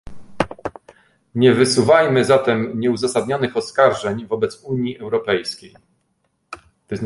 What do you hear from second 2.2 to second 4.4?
zatem nieuzasadnionych oskarżeń